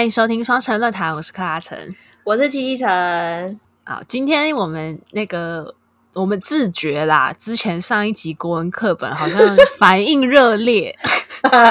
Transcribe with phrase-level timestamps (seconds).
[0.00, 1.78] 欢迎收听双城论坛，我是克拉城，
[2.24, 3.60] 我是七七城。
[3.84, 5.74] 好，今天我们那个
[6.14, 9.38] 我们自觉啦，之前上一集国文课本好像
[9.78, 10.96] 反应热烈，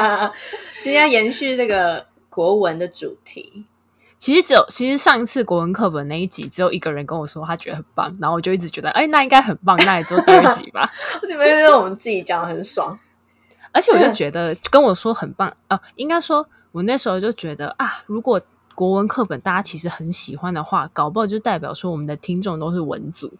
[0.80, 3.66] 今天要延续这个国文的主题。
[4.20, 10.88] 其实只有，其实上一次国文课本那一集，只有一个人跟我说他觉得很棒，然后我就一直觉得，哎，那应该很棒，那也做第二集吧。
[11.20, 12.96] 我觉得我们自己讲的很爽，
[13.72, 16.48] 而且我就觉得跟我说很棒哦、呃，应该说。
[16.72, 18.40] 我那时候就觉得啊，如果
[18.76, 23.34] 国文课本大家其实很喜欢的话，搞不好就代表说我们的听众都是文组。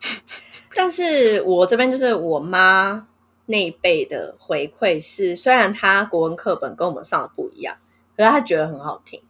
[0.76, 3.06] 但是我这边就是我妈
[3.46, 7.76] 那一辈的回馈是，虽然她国文课本跟我们上的不一样，
[8.16, 9.22] 可是她觉得很好听，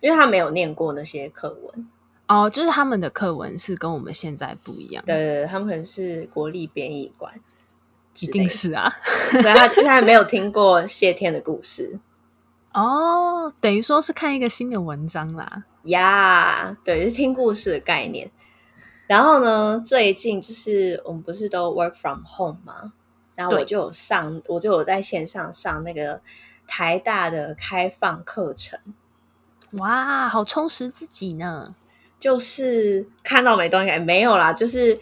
[0.00, 1.88] 因为她没有念过那些课文。
[2.26, 5.04] 哦，就是他们的课文是跟我们现在不一样。
[5.04, 7.32] 对对对，他们可能是国立编译馆，
[8.20, 8.90] 一定是啊。
[9.30, 12.00] 所以她现在没有听过谢天的故事。
[12.74, 18.30] 哦，等于说是看一个新的文章啦，呀，yeah, 对，就是听故事的概念。
[19.06, 22.92] 然后呢，最近就是我们不是都 work from home 吗？
[23.36, 26.20] 然后我就有上，我就有在线上上那个
[26.66, 28.78] 台大的开放课程。
[29.72, 31.74] 哇，好充实自己呢。
[32.24, 34.98] 就是看到没东西，欸，没有啦，就是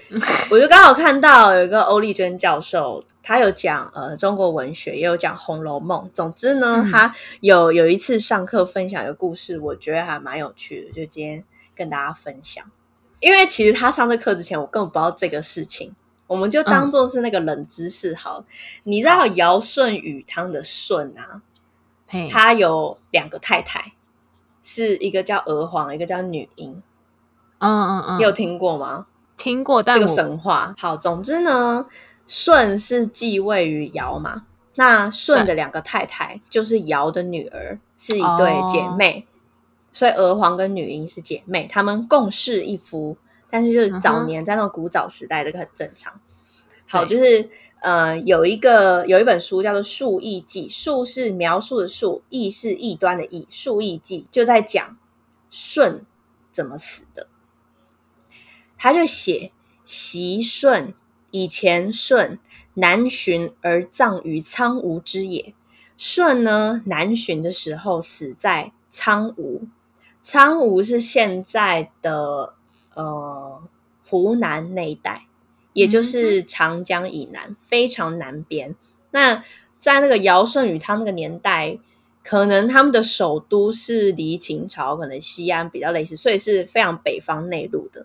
[0.51, 3.05] 我就刚好看到有一个欧丽娟教授。
[3.23, 6.05] 他有讲呃中国文学，也有讲《红楼梦》。
[6.13, 11.45] 总之呢，嗯、他有有一次上课分享一个故事，我觉得还蛮有趣的，就今天
[11.77, 12.69] 跟大家分享。
[13.21, 15.95] 因为其实他上这课之前，我根本不知道这个事情，
[16.27, 18.41] 我们就当做是那个冷知识好。
[18.41, 18.45] 嗯、
[18.83, 21.41] 你知道尧舜禹汤的舜啊，
[22.29, 23.93] 他有两个太太，
[24.65, 26.83] 是一个叫娥皇，一个叫女英。
[27.63, 29.07] 嗯嗯嗯，你有听过吗？
[29.37, 30.75] 听过，但这个神话。
[30.79, 31.87] 好，总之呢。
[32.25, 34.47] 舜是继位于尧嘛？
[34.77, 43.17] 那舜的两个太太就是尧的女儿，是一对姐妹，哦、所以娥皇跟女英是姐妹，她们共侍一夫。
[43.51, 46.13] 但是就是早年在那种古早时代，这个很正常。
[46.89, 54.97] 好，就是呃，有一个有一本书叫做《述异记》，述是描述的述，异是异端的异，《述异记》就在讲
[55.51, 56.07] 舜
[56.53, 57.27] 怎么死的。
[58.83, 59.53] 他就写
[59.85, 60.93] 习舜。
[61.31, 62.39] 以前舜
[62.75, 65.55] 南巡而葬于苍梧之野。
[65.97, 69.63] 舜呢，南巡的时候死在苍梧。
[70.21, 72.55] 苍梧是现在的
[72.95, 73.63] 呃
[74.05, 75.27] 湖南那一带，
[75.73, 78.75] 也就是长江以南，嗯、非常南边。
[79.13, 79.45] 那
[79.79, 81.79] 在那个尧舜禹汤那个年代，
[82.23, 88.05] 可能他们的首都是离秦朝，可能西安比较类似，所以是非常北方内陆的。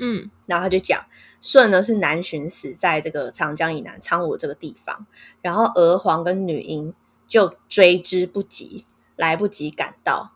[0.00, 1.04] 嗯，然后他就讲，
[1.40, 5.06] 舜呢是南巡死在这个长江以南苍梧这个地方，
[5.42, 6.94] 然后娥皇跟女英
[7.26, 10.32] 就追之不及，来不及赶到，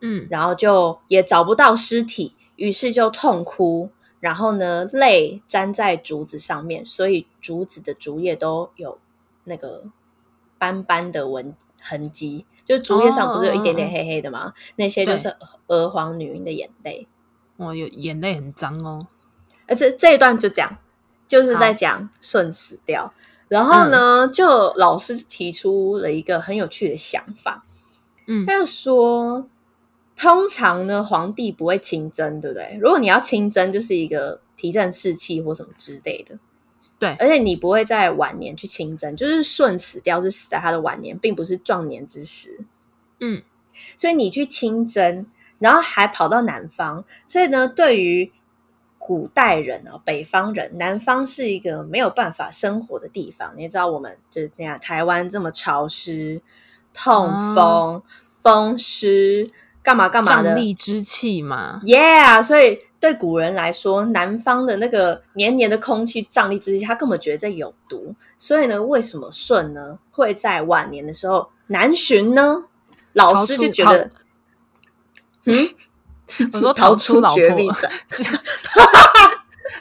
[0.00, 8.98] 嗯，然后就也找不到尸体，于是就痛哭，然后呢泪粘在竹子上面，所以竹子的竹叶都有
[9.44, 9.84] 那个
[10.58, 14.48] 斑斑的纹痕迹，就竹叶上不是有一点点黑黑的吗？
[14.48, 15.36] 哦、那些就是
[15.68, 17.06] 娥皇女英的眼泪。
[17.58, 19.08] 哦，有眼泪很脏哦，
[19.66, 20.78] 而且这一段就讲，
[21.26, 23.12] 就是在讲舜死掉，
[23.48, 27.64] 然后呢，嗯、就老师提出了一个很有趣的想法，
[28.28, 29.48] 嗯，他就说，
[30.16, 32.78] 通常呢，皇帝不会亲征，对不对？
[32.80, 36.38] 如果你要亲征，就是一个提振士气或什么之类的，
[36.96, 42.60] 对，而且你不会在晚年去亲征，就是舜死掉是死在他的晚年，并不是壮年之时，
[43.18, 43.42] 嗯，
[43.96, 45.26] 所以你去亲征。
[45.58, 48.30] 然后还跑到南方，所以呢，对于
[48.96, 53.52] 古代人啊，北方人，南方是一个没有办法生活的地方。
[53.56, 56.40] 你也知道，我们就是那样，台湾这么潮湿、
[56.92, 59.50] 痛风、哦、风湿，
[59.82, 61.80] 干嘛干嘛的，瘴癘之气嘛。
[61.84, 68.14] Yeah，所以对古人来说，南方的那个黏黏的空气、瘴癘之气，他根本觉得这有毒。
[68.36, 72.64] 所以呢，为什么舜呢会在晚年的时候南巡呢？
[73.14, 74.10] 老师就觉得。
[75.48, 75.68] 嗯，
[76.52, 77.46] 我说逃出老婆，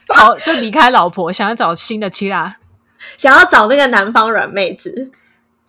[0.07, 2.57] 逃就离开老婆，想要找新的妻啦，
[3.17, 5.11] 想要找那个南方软妹子。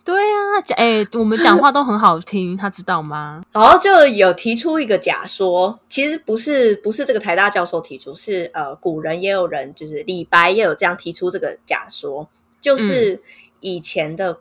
[0.05, 3.43] 对啊，哎、欸，我们讲话都很好听，他知道吗？
[3.51, 12.29] 然后就有提出一个假说，其实不是不是这个台大教授提出，是呃古人也有人，就是李白也有这样提出这个假说，
[12.61, 13.21] 就是
[13.59, 14.39] 以前的。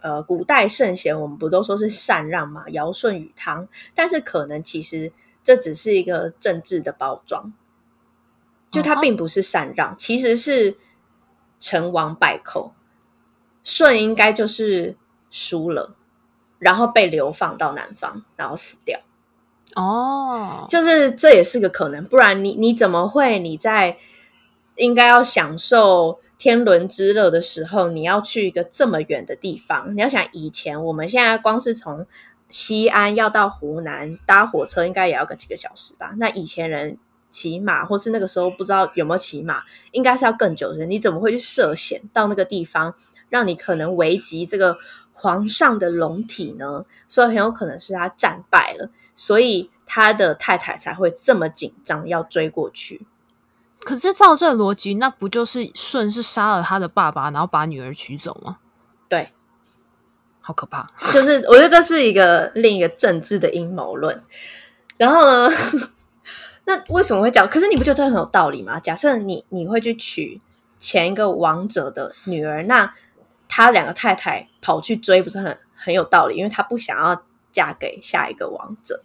[0.00, 2.64] 呃，古代圣贤，我们不都说是禅让嘛？
[2.68, 5.12] 尧舜禹汤，但是可能其实
[5.42, 7.52] 这只是一个政治的包装，
[8.70, 10.76] 就它并不是禅让，其实是
[11.58, 12.72] 成王败寇。
[13.64, 14.96] 舜应该就是
[15.30, 15.94] 输了，
[16.58, 18.98] 然后被流放到南方，然后死掉。
[19.74, 23.98] 哦，就是这也是个可能，不然你你怎么会你在
[24.76, 29.94] 应该要享受天伦之乐的时候，你要去一个这么远的地方？
[29.96, 32.06] 你要想以前，我们现在光是从
[32.48, 36.14] 西安要到湖南搭火车，应该也要个几个小时吧？
[36.16, 36.96] 那以前人
[37.28, 40.86] 骑马，或是那个时候不知道有没有骑马，应该是要更久的。
[40.86, 42.94] 你怎么会去涉险到那个地方，
[43.28, 44.78] 让你可能危及这个
[45.12, 46.84] 皇上的龙体呢？
[47.08, 48.88] 所以很有可能是他战败了。
[49.16, 53.07] 所以他的太太才会这么紧张，要追过去。
[53.88, 58.58] 可是照这个逻辑，那不就是舜是杀了他的爸爸，然后把女儿娶走吗？
[59.08, 59.32] 对，
[60.42, 60.90] 好可怕。
[61.10, 64.22] 就是我觉得这是一个另一个政治的阴谋论。
[64.98, 65.50] 然后呢，
[66.66, 67.48] 那为什么会讲？
[67.48, 68.78] 可是你不觉得这很有道理吗？
[68.78, 70.38] 假设你你会去娶
[70.78, 72.92] 前一个王者的女儿，那
[73.48, 76.36] 他两个太太跑去追，不是很很有道理？
[76.36, 79.02] 因为他不想要嫁给下一个王者。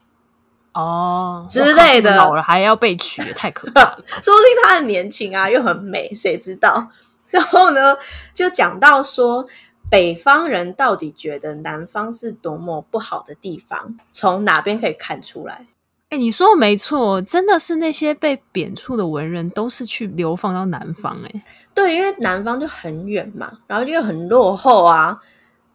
[0.74, 4.04] 哦，之类的，老了还要被娶，太可怕了。
[4.24, 6.88] 说不定他很年轻啊，又很美，谁知道？
[7.30, 7.96] 然后呢，
[8.34, 9.46] 就讲到说，
[9.90, 15.68] 北方人到底觉得南方是多么不好的地方，从哪边可以看出来？
[16.10, 21.28] 哎、欸，你说的没错，真的是那些被贬黜的文人都是去流放到南方、欸。
[21.28, 21.44] 哎，
[21.76, 25.20] 对，因为南方就很远嘛，然后又很落后啊。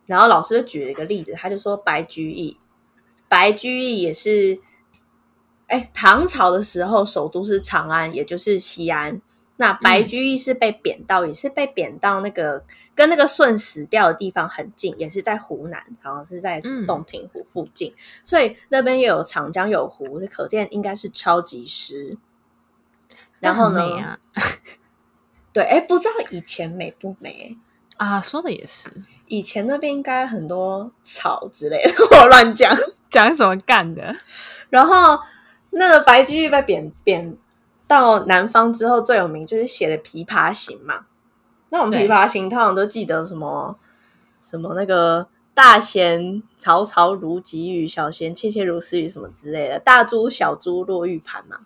[0.07, 2.57] 然后老师就举了一个例子，他就说白居易，
[3.29, 4.59] 白居易也是。
[5.69, 9.21] 哎，唐朝的时候，首都是长安，也就是西安。
[9.61, 22.17] 那白居易是被贬到，嗯、也是被贬到那个跟那个舜死掉的地方很近，也是在湖南，然后是在洞庭湖附近，嗯、所以那边又有长江有湖，可见应该是超级湿。
[23.41, 23.83] 然后呢？
[23.99, 24.19] 啊、
[25.53, 27.57] 对，哎，不知道以前美不美
[27.97, 28.23] 啊？
[28.23, 28.89] 说的也是，
[29.27, 32.73] 以前那边应该很多草之类的， 我乱讲，
[33.11, 34.17] 讲什么干的？
[34.71, 35.19] 然后。
[35.71, 37.37] 那个白居易被贬贬
[37.87, 41.07] 到南方之后，最有名就是写的《琵琶行》嘛。
[41.71, 43.77] 那我们《琵琶行》通常都记得什么
[44.41, 49.79] 什么那个大弦嘈嘈如急雨，小弦切切如私语什么之类的。
[49.79, 51.59] 大珠小珠落玉盘嘛，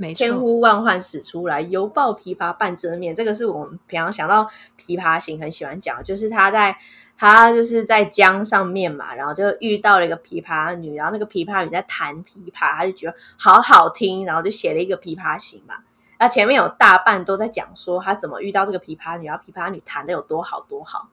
[0.00, 0.18] 没错。
[0.18, 3.14] 千呼万唤始出来，犹抱琵琶半遮面。
[3.14, 4.44] 这个是我们平常想到
[4.76, 6.76] 《琵琶行》很喜欢讲，就是他在。
[7.22, 15.74] 他就是在江上面嘛，然后就遇到了一个琵琶女，然后那个琵琶女在弹琵琶，他就觉得好好听，然后就写了一个《琵琶行》嘛。
[16.18, 21.10] 那前面有大半都在讲说他怎么遇到这个琵琶女，然后琵琶女弹的有多好多好。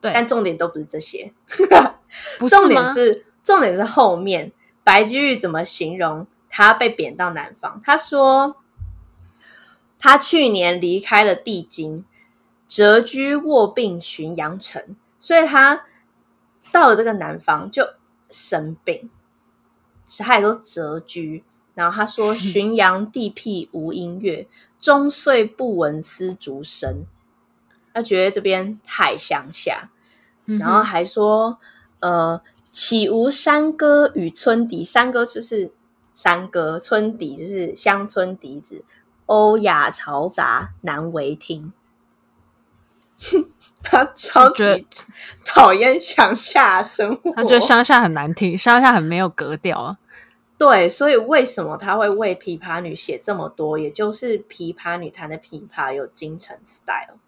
[0.00, 1.30] 对，但重点都不是这些，
[2.40, 2.60] 不是吗？
[2.62, 4.50] 重点是重点是后面
[4.82, 7.80] 白居易怎么形容他被贬到南方？
[7.82, 8.58] 他说
[9.98, 12.04] 他去年离开了帝京，
[12.68, 14.94] 谪居卧病浔阳城。
[15.18, 15.86] 所以他
[16.70, 17.94] 到了这个南方就
[18.28, 19.08] 生病，
[20.18, 21.42] 他也说谪居。
[21.74, 24.46] 然后他说： “浔阳地僻无音乐，
[24.78, 27.06] 终岁不闻丝竹声。”
[27.94, 29.88] 他觉得这边太乡下，
[30.44, 31.58] 然后还说
[32.00, 34.82] ：“呃，岂无山歌与村笛？
[34.84, 35.72] 山歌就是
[36.14, 38.84] 山歌，村笛就是乡村笛子，
[39.26, 41.72] 欧雅嘈杂，难为听。
[43.82, 44.86] ”他超级
[45.44, 49.98] 讨厌乡下生活，他觉得乡下很难听，乡下很没有格调啊。
[50.58, 53.76] 对，所以为什么他会为琵琶女写这么多？
[53.76, 57.18] 也就是琵琶女弹的琵琶有京城 style，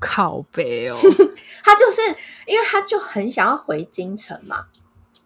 [0.00, 0.96] 靠北哦。
[1.62, 2.00] 他就是
[2.46, 4.66] 因为他就很想要回京城嘛，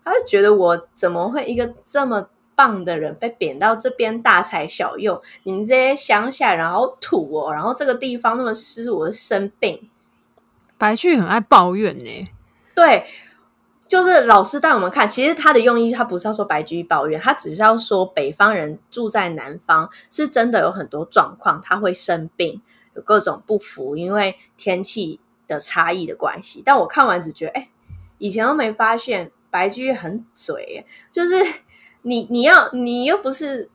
[0.04, 2.28] 他就觉得我怎么会一个这么。
[2.56, 7.54] 棒的人被贬到这边大材小用，你们这些乡下人好土哦！
[7.54, 9.88] 然后这个地方那么湿，我生病。
[10.76, 12.28] 白居易很爱抱怨呢。
[12.74, 13.06] 对，
[13.88, 22.60] 就是老师带我们看，其实他的用意，他不是要说白居易抱怨，他只是要说北方人住在南方是真的有很多状况，他会生病，
[22.94, 26.60] 有各种不服，因为天气的差异的关系。
[26.62, 27.70] 但我看完只觉得，哎，
[28.18, 31.34] 以前都没发现白居易很嘴，就是。
[32.02, 33.68] 你你要你又不是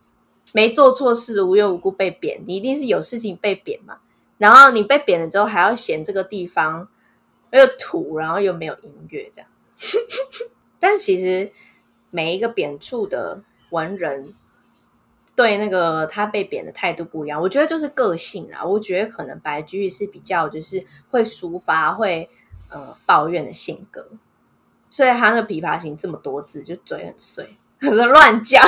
[0.51, 3.99] 没做错事，无缘无故被贬，你一定是有事情被贬嘛。
[4.39, 6.89] 然后你被贬了之后，还要嫌这个地方
[7.51, 9.49] 又土，然后又没有音乐，这样。
[10.81, 11.51] 但其实
[12.09, 14.33] 每一个贬黜的文人，
[15.35, 17.39] 对那个他被贬的态度不一样。
[17.39, 18.65] 我觉得就是个性啦。
[18.65, 22.27] 我觉得可能白居易是比较就是会抒发、会
[22.69, 24.09] 呃抱怨的性格，
[24.95, 27.57] 所以他那个《琵琶行》这么多字，就嘴很碎。
[27.81, 28.65] 可 是乱讲，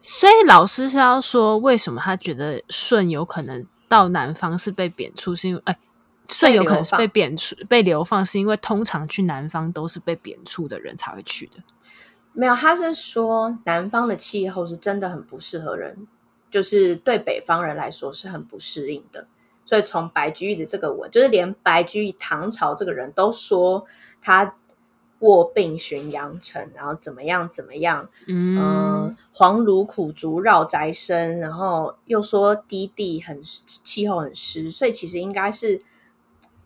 [0.00, 5.78] 所以老师是要说，为什么他觉得舜有可能到南方是被贬黜，是因为哎，
[6.24, 11.62] 舜有可能是被贬出、被流放，是因为通常去南方都是被贬黜的人才会去的。
[12.32, 16.08] 没有，他是说南方的气候是真的很不适合人，
[16.50, 19.26] 就是对北方人来说是很不适应的。
[19.66, 23.84] 所以从白居易的这个文，就是连白居易唐朝这个人都说
[24.20, 24.56] 他
[25.22, 35.80] 卧病巡阳城，然后怎么样怎么样，嗯、呃，黄芦苦竹绕宅生，然后又说低地很气候很湿，所以其实应该是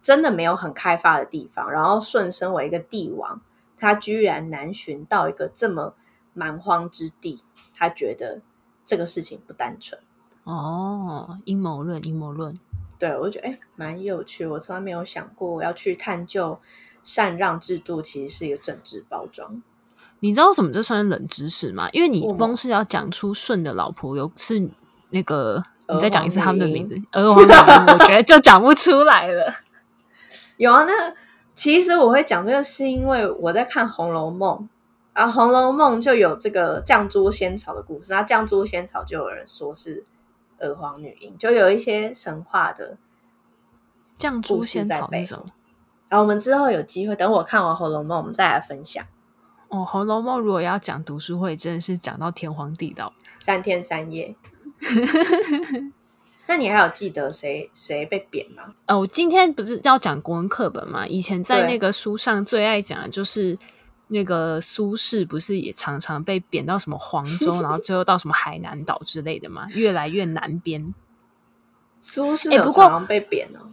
[0.03, 1.71] 真的没有很开发的地方。
[1.71, 3.41] 然后舜身为一个帝王。
[3.79, 5.93] 他居然南巡到一个这么
[6.33, 7.43] 蛮荒之地，
[7.75, 8.41] 他觉得
[8.87, 10.01] 这个事情不单纯
[10.45, 11.39] 哦。
[11.45, 12.59] 阴谋论，阴谋论。
[12.99, 14.47] 对，我就觉得哎，蛮有趣。
[14.47, 16.59] 我从来没有想过我要去探究
[17.07, 19.63] 禅让制度，其实是一个政治包装。
[20.19, 21.89] 你知道什么这算是冷知识吗？
[21.93, 24.69] 因为你光是要讲出舜的老婆有是
[25.11, 29.55] 那个，你再讲一次他们的名字，娥皇女英，我觉得就讲不出来了。
[30.59, 31.15] 有啊，那。
[31.55, 34.59] 其实我会讲这个，是因为我在看《红楼梦》，
[35.15, 38.13] 然后《红楼梦》就有这个绛珠仙草的故事。
[38.13, 40.05] 那绛珠仙草就有人说是
[40.59, 42.99] 娥皇女英，就有一些神话的
[44.19, 45.47] 绛珠仙草那种。
[46.09, 49.05] 然后我们之后有机会，等我看完《红楼梦》，我们再来分享。
[49.69, 54.37] 哦，《红楼梦》如果要讲读书会，真的是讲到天荒地老，三天三夜。
[56.49, 58.73] 那你还有记得谁谁被贬吗？
[58.87, 61.05] 哦，我今天不是要讲国文课本吗？
[61.05, 63.59] 以前在那个书上最爱讲的就是
[64.07, 69.67] 那个苏轼，不是也常常被贬到什么黄州，然后最后到什么海南岛之类的吗？
[69.71, 70.95] 越来越南边。
[72.01, 73.67] 苏轼有常常被贬哦。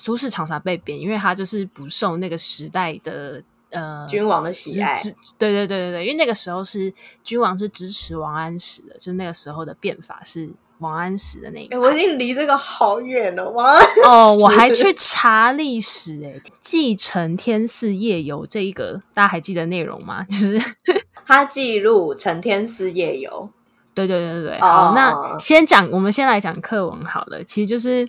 [0.00, 3.40] 苏轼常常被贬，因为他就是不受那个时代的
[3.70, 5.00] 呃君王的喜爱。
[5.38, 6.92] 对对对对对，因为那个时候是
[7.22, 10.50] 君王是支持王安石的，就那个时候的变法是。
[10.80, 13.50] 王安石的那个、欸，我已经离这个好远了。
[13.50, 20.24] 王安石哦，我还去查历史诶、欸，记承天寺夜游这一个，大家还记得内容吗？
[20.30, 20.58] 就是
[21.26, 23.50] 他记录承天寺夜游。
[23.92, 27.44] 对对对对对，好，哦、那先讲，我们先来讲课文好了。
[27.44, 28.08] 其实就是，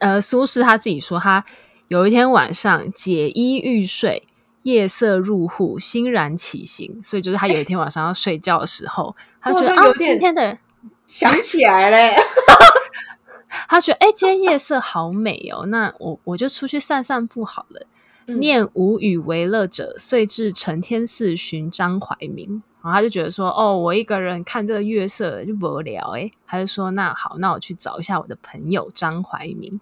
[0.00, 1.44] 呃，苏轼他自己说，他
[1.88, 4.26] 有一天晚上解衣欲睡，
[4.62, 7.00] 夜色入户，欣然起行。
[7.02, 10.58] 所以就是他有一天晚上要睡觉的时候，欸、他觉得啊，今天的。
[11.06, 12.16] 想起来嘞
[13.68, 17.86] 他觉得哎、欸，今天夜色好美哦，那我我就出去散散步好了。
[18.26, 22.60] 嗯、念无与为乐者，遂至承天寺寻张怀民。
[22.86, 29.80] 然后他就觉得说，哦，我一个人看这个月色就无聊哎，他就说，那好，那我去找一下我的朋友张怀民。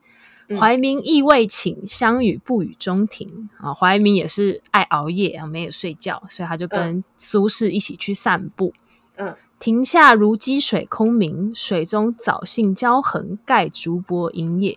[0.58, 3.50] 怀民亦未寝，相与步于中庭。
[3.58, 8.73] 啊，怀民也是爱熬夜啊，没有睡觉，所以他就跟苏轼一起去散步。
[9.16, 9.37] 嗯。
[9.58, 14.76] 庭下如积水空明，水中藻荇交横，盖竹柏影也。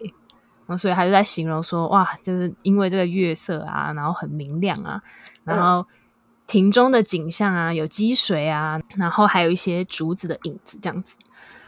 [0.65, 5.01] 然后，所以他就在形容说：“哇，就是因为这个月色啊，然后很明亮啊，
[5.43, 5.86] 然后
[6.48, 11.16] 庭中的景象啊，有积水啊，然后还有一些竹子的影子，这样子。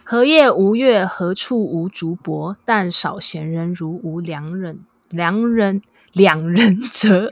[0.03, 2.57] 荷叶无月，何处无竹柏？
[2.65, 5.83] 但少闲人如吾良人，良人
[6.13, 7.31] 两人者耳。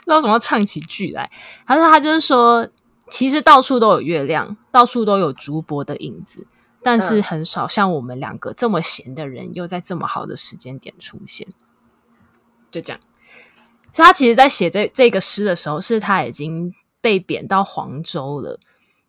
[0.00, 1.30] 不知道怎么唱起句来。
[1.66, 2.66] 他说：“他就是说。”
[3.10, 6.46] 其实到处都有月亮，到处都有竹柏的影子，
[6.80, 11.48] 但是很少像我们两个这么闲的人，又在这么好的时间点出现。
[12.70, 13.00] 就这样，
[13.92, 18.58] 所以他其实，在写这这个诗的时候，是他已经被贬到黄州了。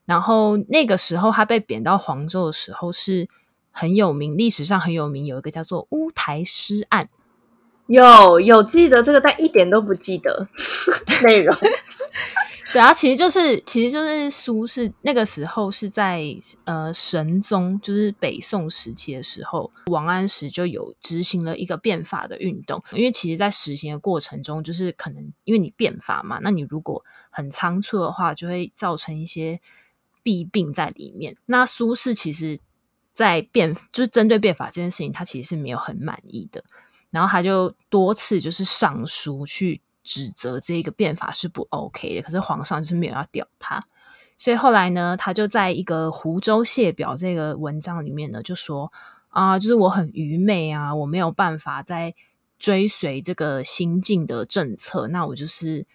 [0.05, 3.29] 然后那个时候，他被贬到黄州的时候，是
[3.71, 7.09] 很有名，历史上很有名，有一个叫做乌台诗案。
[7.91, 10.47] 有有记得这个，但一点都不记得
[11.23, 11.55] 内容。
[12.71, 16.23] 对啊，其实就是，其实就是苏轼那个时候是在
[16.63, 22.81] 呃神宗，就是北宋时期的时候，王安石就有执行了一个变法的运动。
[22.93, 29.59] 因为其实，在实行的过程中，就是可能因为你变法嘛，那你如果很仓促的话，就会造成一些
[30.23, 31.35] 弊病在里面。
[31.47, 32.57] 那苏轼其实，
[33.11, 36.63] 在变就是针对变法这件事情，他其实是没有很满意的，
[37.11, 39.81] 然后他就多次就是上书去。
[40.03, 43.85] 指责这个变法是不 OK 的，可是皇上就是没有要屌他，
[44.35, 48.91] 所以后来呢，他就在一个《湖州谢表》这个文章里面呢，就说
[49.29, 52.15] 啊，就是我很愚昧啊，我没有办法再
[52.57, 55.85] 追随这个新进的政策，那我就是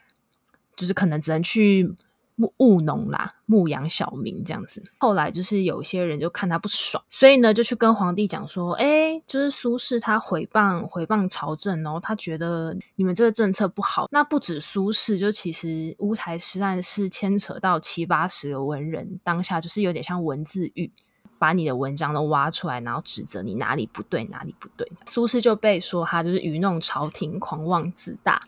[0.77, 1.93] 就是可能只能去。
[2.39, 4.83] 务务农啦，牧羊小民这样子。
[4.99, 14.09] 后来就是有一些人就看他不爽，所以呢就去跟皇帝讲说：“哎，就是苏轼他毁谤毁谤朝政然后，他觉得你们这个政策不好。
[14.11, 20.93] 那不止苏轼，就其实乌台诗案是牵扯到七八十个文人，当下就是有点像文字狱。
[21.39, 24.91] 把你的文章都挖出来，然后指责你哪里不对，哪里不对。
[25.05, 28.41] 苏轼就被说他就是愚弄朝廷，狂妄自大，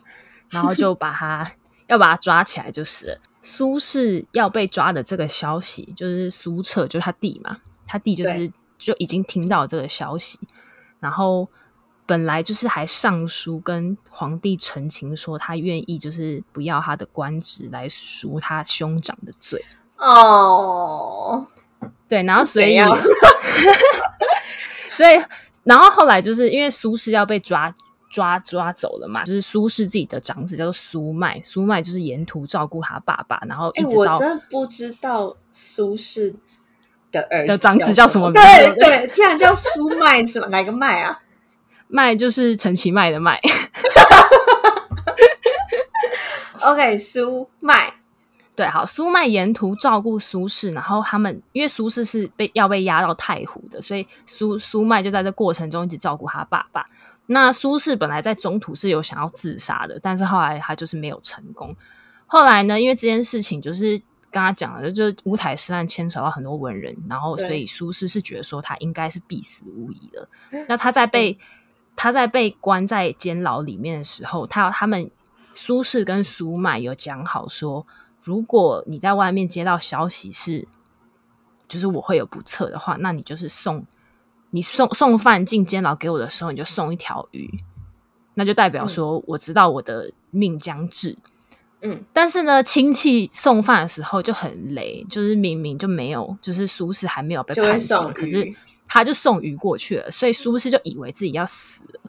[0.49, 1.51] 然后就把他
[1.89, 3.17] 要把他抓起来，就是了。
[3.41, 10.39] 苏轼要被抓的这个消息，就是苏辙，就是他弟嘛，他弟就是就已经听到这个消息，
[11.01, 11.49] 然后。
[12.05, 19.63] 本来就是还上书跟皇帝陈情说他愿意就是不要他的官职来赎他兄长的罪
[19.97, 21.45] 哦，
[22.07, 22.79] 对，然后所以
[24.89, 25.23] 所以
[25.63, 27.71] 然后后来就是因为苏轼要被抓
[28.09, 36.33] 抓抓走了嘛，就是苏轼自己的长子叫做苏迈，苏迈就是沿途照顾他爸爸，然后一直到、欸、我真不知道苏轼
[37.11, 38.75] 的儿子的长子叫什么名字？
[38.79, 40.47] 对对，竟然叫苏迈是吗？
[40.47, 41.19] 哪个迈啊？
[41.87, 43.39] 迈就是陈其迈的迈，
[46.61, 47.91] OK，苏迈，
[48.55, 56.85] 对，好，苏迈沿途照顾苏轼，然后他们因为苏轼是被要被押到太湖的，所以苏苏迈就在这过程中一直照顾他爸爸。
[57.31, 61.75] 那苏轼本来在中途是有想要自杀的，但是后来他就是没有成功。
[62.25, 63.97] 后来呢，因为这件事情就是
[64.31, 70.27] 刚刚讲的，就是乌台诗案牵扯到很多文人，然后所以苏轼是觉得说他应该是必死无疑的。
[70.67, 71.37] 那他在被、嗯
[72.01, 75.11] 他在被关在监牢里面的时候，他他们
[75.53, 77.85] 苏轼跟苏迈有讲好说，
[78.23, 80.65] 如果你在外面接到消息是，
[81.67, 83.85] 就是我会有不测的话，那你就是送
[84.51, 87.49] 你送送饭进监牢给我的时候，你就送一条鱼，
[88.33, 91.17] 那就代表说我知道我的命将至。
[91.81, 98.49] 嗯，但是呢，亲戚送饭的时候就很雷，就是明明就没有，就是苏轼还没有被判刑，可是。
[98.91, 102.01] 他就送鱼过去了，所以苏轼就以为自己要死了，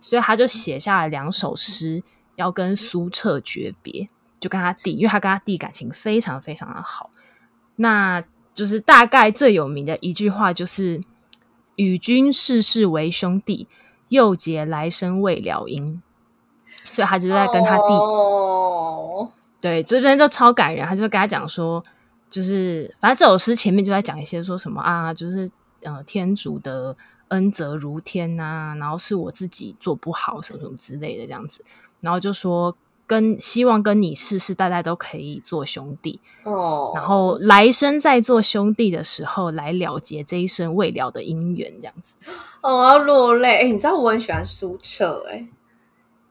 [0.00, 2.02] 所以他就写下了两首诗，
[2.34, 4.04] 要跟苏辙诀别，
[4.40, 7.10] 就跟他弟，因为他跟他弟感情非常非常的好。
[7.76, 8.20] 那
[8.52, 11.00] 就是大概最有名的一句话，就是
[11.76, 13.68] “与君世世为兄弟，
[14.08, 16.02] 又结来生未了因”。
[16.88, 20.86] 所以他就在跟他弟，哦、对，这边就超感人。
[20.86, 21.84] 他就跟他讲说，
[22.28, 25.50] 就是反正这首诗前面就在讲一些说什么啊，就是。
[25.82, 26.96] 呃，天主的
[27.28, 31.62] 恩泽如天呐、啊，然后是我自己做不好什么什么之类的这样子，
[32.00, 32.74] 然后就说
[33.14, 42.16] 跟希望跟你世世代代都可以做兄弟哦，然后来生再做兄弟的时候来了结这一生未了的姻缘这样子。
[42.60, 43.58] 哦，我要落泪！
[43.58, 45.46] 哎，你知道我很喜欢苏澈哎，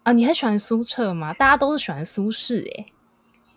[0.04, 1.34] 啊，你很喜欢苏澈吗？
[1.34, 2.86] 大家都是喜欢苏轼哎，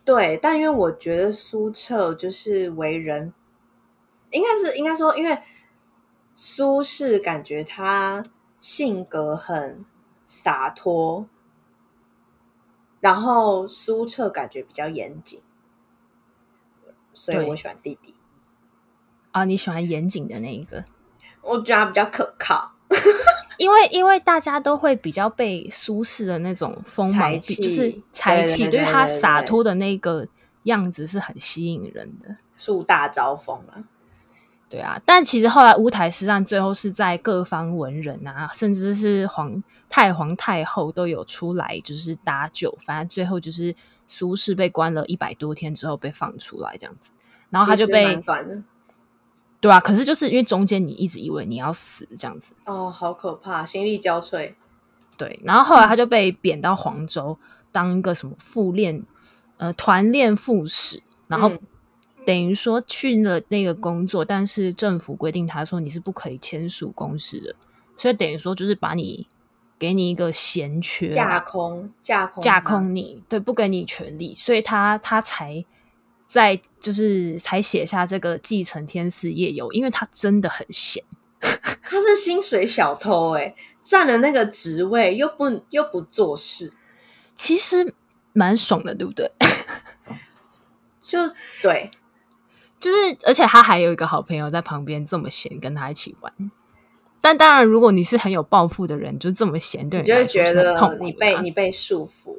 [0.05, 3.33] 对，但因为我觉得苏澈就是为人，
[4.31, 5.37] 应该是应该说因为。
[6.39, 8.23] 苏轼感觉他
[8.61, 9.83] 性格很
[10.27, 11.27] 洒脱，
[13.01, 15.41] 然后苏澈感觉比较严谨，
[17.13, 18.15] 所以我喜欢弟弟。
[19.33, 20.85] 啊，你喜欢严谨的那一个？
[21.43, 22.73] 我觉得他比较可靠，
[23.59, 30.27] 因为因为大家都会比较被苏轼的那种锋芒，就是才气，对他洒脱的那个
[30.65, 33.85] 样子是很吸引人的，树大招风啊。
[34.68, 42.76] 对啊，但其实后来乌台诗案最后是在各方文人啊，甚至是皇太皇太后都有出来，就是搭救。
[42.85, 43.72] 反正最后就是
[44.09, 47.12] 苏轼被关了一百多天之后被放出来这样子，
[47.48, 48.61] 然后他就被短的，
[49.61, 49.79] 对啊。
[49.79, 54.55] 可是就是因为中间你一直以为你要死这样子，哦，好可怕，心力交瘁。
[55.16, 57.38] 对，然后后来他就被贬到黄州
[57.70, 59.05] 当一个什么副练，
[59.59, 61.52] 呃，团练副使，然后。
[62.27, 67.55] 嗯等于说去了那个工作，但是政府规定他说你是不可以签署公司的，
[67.97, 69.29] 所以等于说就是把你
[69.79, 75.65] 给你一个闲缺，架空架空架空你，对，不给你权利，所以他他才
[76.27, 81.05] 在就是才写下这个继承天赐夜游，因为他真的很闲，
[81.41, 86.73] 他是薪水小偷哎、欸，占了那个职位又不又不做事，
[87.37, 87.95] 其实
[88.33, 89.31] 蛮爽的，对不对？
[91.01, 91.21] 就
[91.62, 91.89] 对。
[92.79, 96.33] 就是，而且他还有一个好朋友在旁边，这么闲跟他一起玩。
[97.21, 102.35] 但当然，如果你是很有抱负的人，就这么闲，对你就会觉得你被你被束缚。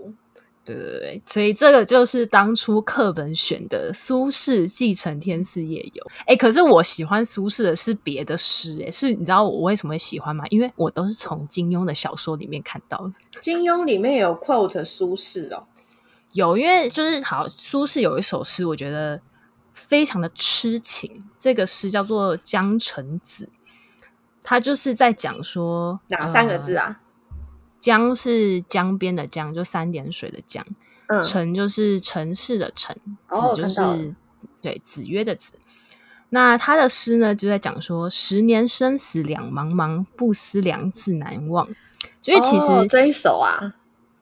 [0.63, 6.07] 对对对，所以这个就是当初课本选的苏轼继承天赐夜游。
[6.25, 10.45] 哎，可是我喜欢苏轼的是别的诗，哎，是你知道我为什么会喜欢吗？
[10.49, 13.11] 因为我都是从金庸的小说里面看到的。
[13.41, 15.63] 金庸里面有 quote 苏轼哦，
[16.33, 19.19] 有，因为就是好，苏轼有一首诗，我觉得。
[19.77, 23.45] 非常的痴情，这个诗叫做《江城子》，
[24.43, 26.87] 他就是在讲说哪三个字啊？
[26.87, 26.95] 呃、
[27.79, 30.63] 江是江边的江，就三点水的江；
[31.07, 32.95] 嗯、城就是城市的城；
[33.29, 34.15] 子就是、哦、
[34.61, 35.53] 对子曰的子。
[36.29, 41.69] 那他的诗呢，就在讲说：“十年生死两茫茫，不思量，自难忘。”
[42.21, 43.75] 所以其实、哦、这一首啊，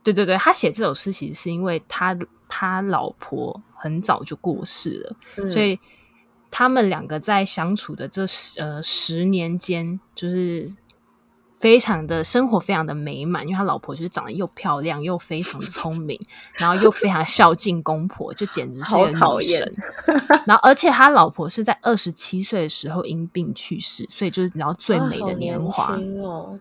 [0.03, 2.15] 对对对，他写这首诗其实是因为他
[2.47, 5.79] 他老婆很早就过世了，嗯、所以
[6.49, 10.71] 他们两个在相处的这十呃十年间，就是。
[11.58, 16.19] 非常的生活非常的美满，因为他老婆就是长得又漂亮又非常的聪明，
[16.60, 19.75] 然后又非常孝敬公婆，就简直是一个女神。
[20.45, 25.97] 然后而且他老婆是在二十七岁的时候因病去世，所以就是然后最美的年华。
[26.21, 26.60] 哦，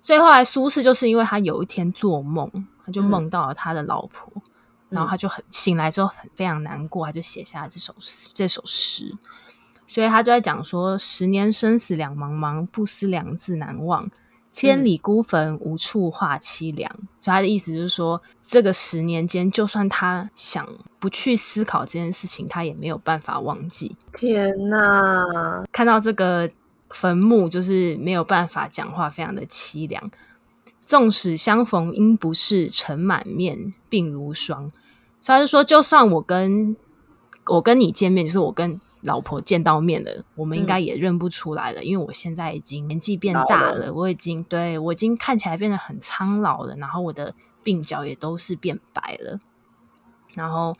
[0.00, 2.48] 所以后来苏轼就是因为他有一天做梦，
[2.86, 4.42] 他就梦到了他的老婆，嗯、
[4.94, 7.94] 然后他就很醒来之后很非常难过，他就写下这首
[8.32, 9.12] 这首诗。
[9.86, 14.10] 所以他就在讲说：“十年生死两茫茫，不思量，自难忘。
[14.50, 16.90] 千里孤坟，无处话凄凉。
[16.98, 20.66] 嗯”所以他的意思就是说，这个十年间，就算他想
[20.98, 23.96] 不去思考这件事情，他也没有办法忘记。
[24.16, 25.64] 天哪！
[25.70, 26.50] 看到这个
[26.88, 30.10] 坟墓，就是没有办法讲话，非常的凄凉。
[30.86, 34.72] 纵使相逢应不是，尘满面，鬓如霜。
[35.24, 36.76] 所以他就说，就算我跟
[37.46, 38.78] 我跟你见面，就是我跟。
[39.04, 49.38] 老婆见到面了，我们应该也认不出来了，嗯、因为我现在已经年纪变大了，了我已经对我已经看起来变得很苍老了，然后我的鬓角也都是变白了。
[50.32, 50.74] 然后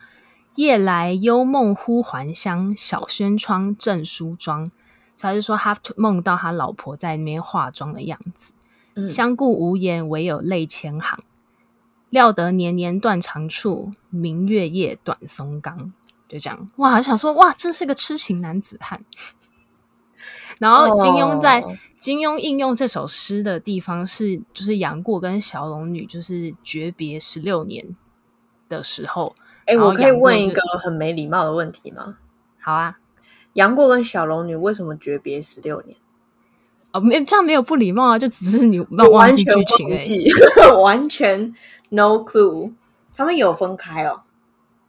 [0.55, 4.71] 夜来幽梦忽还乡，小轩窗正梳妆。
[5.19, 8.53] 他就说他梦到他老婆在那边化妆的样子，
[8.95, 11.19] 嗯、相顾无言，唯有泪千行。
[12.09, 15.93] 料得年年断肠处，明月夜，短松冈。
[16.27, 19.03] 就这样哇，想说哇，真是个痴情男子汉。
[20.57, 21.75] 然后金庸在、oh.
[21.99, 27.95] 金庸应用这首诗的地方是，就是杨过跟小龙女就是诀别十六年
[28.67, 29.35] 的时候。
[29.65, 32.17] 哎、欸，我可以问一个很没礼貌的问题吗？
[32.59, 32.97] 好啊，
[33.53, 35.95] 杨过跟小龙女为什么诀别十六年？
[36.95, 40.31] 哦，没这样没有不礼貌啊，就只是你忘记剧情而已，
[40.81, 41.53] 完全
[41.89, 42.71] no clue。
[43.13, 44.21] 他们有分开哦。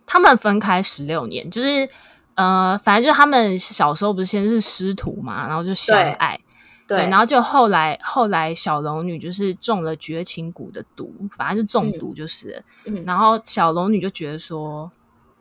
[0.07, 1.89] 他们分开十六年，就是
[2.37, 6.39] 呃，反正就是他们小时候不是先是师徒嘛，然后就相爱，
[6.87, 14.89] 对，对，然后就后来后来小龙女就是中了绝情谷的毒，反正就中毒就是，嗯，然后小龙女就觉得说，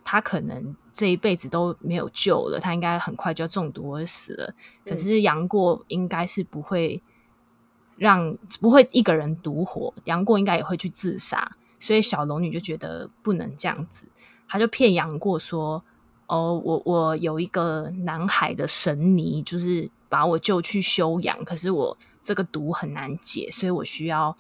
[0.04, 4.54] 她可能这一辈子都没有救了，他应该很快就要中毒而死了。
[4.86, 7.04] 可是杨过应该是不会
[7.98, 14.08] 让不会一个人独活，杨过应该也会去自杀，所以小龙女就觉得不能这样子。
[14.48, 15.84] 她就骗杨过说
[16.28, 21.44] ：“哦，我我有一个南海的神尼，就是把我救去休养。
[21.44, 24.34] 可是我这个毒很难解，所以我需要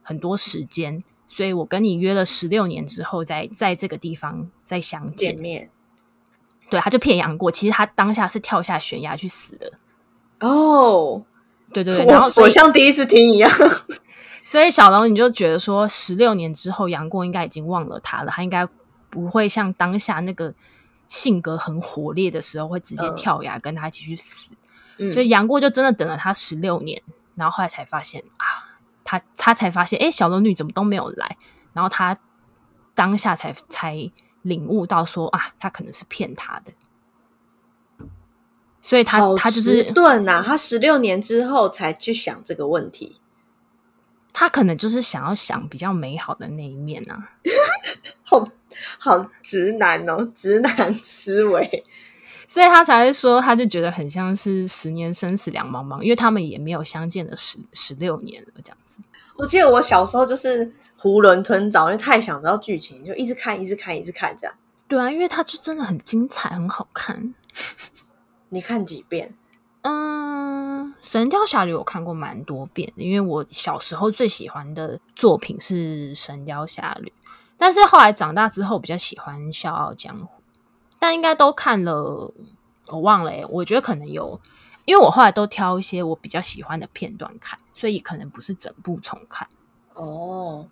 [0.00, 1.04] 很多时间。
[1.26, 5.70] 所以我跟你约了十六年之后，在在这个地方再相见面。
[6.70, 9.70] 对，他就骗杨过，其实他当下是跳下悬崖去死的。
[10.40, 11.22] 哦，
[11.72, 13.50] 对对对，然后我像第一次听一样。
[14.44, 18.66] 所以小龙你就觉得说，十六年之后，杨过应该已经忘了他了，他应该。”
[19.12, 20.54] 不会像当下那个
[21.08, 24.54] 性格很火烈的时候，会直接跳崖跟他一起去死。
[24.98, 27.02] 嗯、所以杨过就真的等了他十六年，
[27.34, 28.46] 然后后来才发现啊，
[29.02, 31.36] 他他才发现，哎，小龙女怎么都没有来。
[31.72, 32.16] 然后他
[32.94, 33.96] 当下才才
[34.42, 36.72] 领悟到说啊，他可能是骗他的。
[38.80, 43.20] 所以他他就是钝呐，他十六年之后才去想这个问题。
[44.32, 47.32] 他可能就是想要想比较美好的那一面啊。
[48.22, 48.48] 好。
[48.98, 51.84] 好直男哦，直男思维，
[52.46, 58.98] 所以他才会说，他就觉得很像是十年生死两茫茫，因为他们也没有相见的十十六年了，这样子。
[59.40, 60.66] 我记得我小时候就是
[60.98, 64.54] 囫囵吞枣，因为太想知道剧情，就一直看，一直看，一直看这样。
[64.86, 67.32] 对啊，因为它就真的很精彩，很好看。
[68.50, 69.34] 你看几遍？
[69.80, 77.08] 嗯，《神雕侠侣》我看过蛮多遍的，因为我小时候最喜欢的作品是《神雕侠侣》。
[77.56, 80.24] 但是后来长大之后比较喜欢《笑傲江湖》，
[80.98, 82.30] 但应该都看了，
[82.88, 84.38] 我忘了诶，我觉得可能有，
[84.90, 89.46] 因为我后来都挑一些我比较喜欢的片段看，所以可能不是整部重看。
[89.94, 90.68] 哦，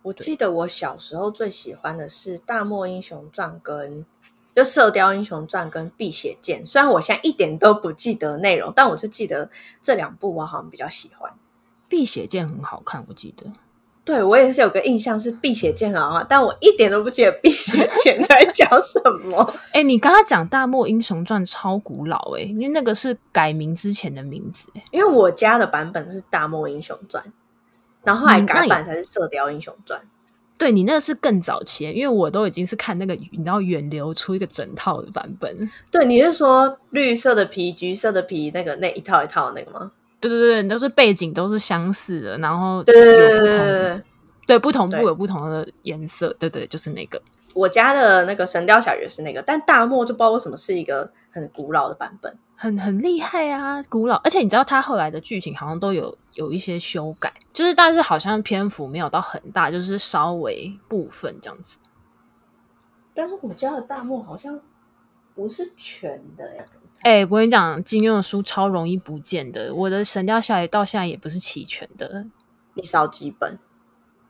[0.00, 4.06] 我记得我小时候最喜欢的是《大漠英雄传》跟
[4.54, 9.50] 就《射雕英雄传》跟《碧血剑》，虽然我现在一点都不记得内容，但我就记得
[9.82, 11.30] 这两部我好像比较喜欢。
[11.90, 13.52] 《碧血剑》很好看，我记得。
[14.08, 19.54] 对，我也是有个印象是碧血剑啊，但我一点都不记得碧血剑在 讲什么。
[19.74, 24.70] 哎，你刚刚讲《大漠英雄传》超古老哎，因为那个是改名之前的名字。
[24.92, 27.22] 因为我家的版本是《大漠英雄传》，
[28.02, 30.00] 然后后来改版才是《射雕英雄传》。
[30.56, 35.70] 对你那个是更早期，因为我都已经是看那个，你知道远流出一个整套的版本。
[35.90, 39.92] 对，你是说绿色的皮、橘色的皮那个那一套一套的那个吗？
[40.20, 44.02] 对对对，都是背景都是相似的，然后对对对对对
[44.46, 47.20] 对，不同部有不同的颜色，对，对对，就是那个。
[47.54, 54.16] 我家的那个《神雕侠侣》是那个，但大漠就不知道为什么是一个很古老的版本，很很厉害啊，古老。
[54.24, 61.78] 而且你知道，他后来的剧情好像都有有一些修改，就是但是好像篇幅没有到很大，就是稍微部分这样子。
[63.12, 64.60] 但是我家的大漠好像
[65.34, 66.64] 不是全的呀。
[67.02, 72.26] 哎、欸，我跟你讲，金庸的书超容易不见的，我的《神雕侠侣》到现在也不是齐全的。
[72.74, 73.58] 你少几本？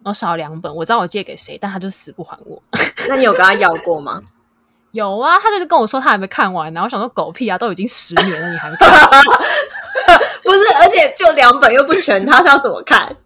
[0.05, 2.63] 我少两本，我知道我借给谁，但他就死不还我。
[3.09, 4.23] 那你有跟他要过吗？
[4.93, 8.89] 有啊，他就是跟我说他还没看完，然后我想说狗屁啊，都已经十年了，你还没看？
[10.45, 13.17] 不是，而且就两本又不全，他是要怎么看？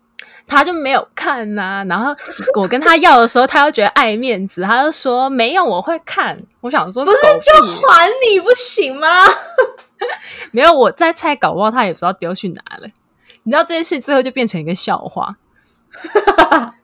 [0.46, 1.85] 他就没有看呐、啊。
[1.88, 2.14] 然后
[2.57, 6.38] 我跟他要的时候，他又觉得爱面子，他就说没有，我会看。
[6.61, 7.52] 我想说，不是就
[7.88, 9.09] 还你不行吗？
[10.50, 12.88] 没有，我在猜，搞不好他也不知道丢去哪了。
[13.44, 15.37] 你知道这件事最后就变成一个笑话。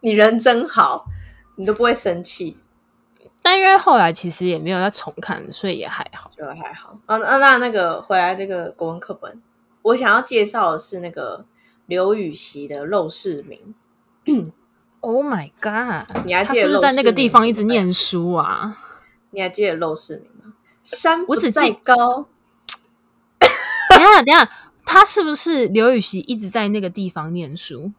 [0.00, 1.06] 你人真好，
[1.56, 2.58] 你都不会生气。
[3.42, 6.96] 但因为后来其实也没有再重看，所以也还好，就还好。
[7.06, 9.42] 啊，那那那个回来这个国文课本，
[9.82, 11.44] 我想要介绍的是那个
[11.86, 13.74] 刘禹锡的《陋室铭》。
[15.00, 16.24] Oh my god！
[16.24, 18.78] 你还记得是不是在那个地方一直念书啊？
[19.32, 20.54] 你还记得《陋室铭》吗？
[20.82, 22.26] 山不在高。
[23.90, 24.50] 等一下，等一下。
[24.86, 27.92] 他是不是刘禹锡一直在那个地方念书？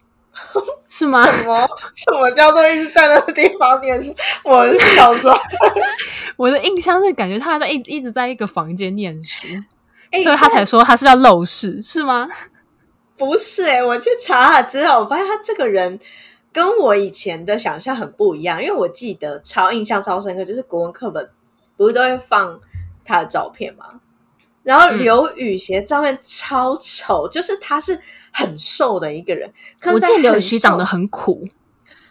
[0.88, 1.26] 是吗？
[1.28, 1.67] 什么？
[1.95, 4.12] 什么叫做一直在那个地方念书？
[4.43, 5.36] 我是想说，
[6.38, 9.48] 我的印象是感觉他在一一直在一个房间念书，
[10.12, 12.28] 欸、所以他才说他是叫陋室，是吗？
[13.17, 15.99] 不是哎、欸，我去查了之后，我发现他这个人
[16.51, 21.30] 跟我以前的想象很不一样，因为我记得超印象超深刻，就是国文课本
[21.78, 22.60] 不是都会放
[23.04, 24.01] 他的照片吗？
[24.63, 27.99] 然后刘禹锡照片超丑，嗯，就是他是
[28.34, 29.47] 很瘦的一个人。
[29.80, 31.47] 可是我记得刘禹锡长得很苦，